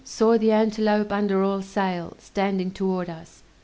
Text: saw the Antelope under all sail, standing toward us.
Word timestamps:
saw 0.03 0.35
the 0.35 0.51
Antelope 0.51 1.11
under 1.11 1.43
all 1.43 1.61
sail, 1.61 2.15
standing 2.19 2.71
toward 2.71 3.07
us. 3.07 3.43